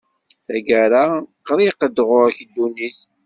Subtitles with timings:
[0.47, 1.03] "Taggara
[1.45, 2.99] qriq-d ɣur-k ddunnit».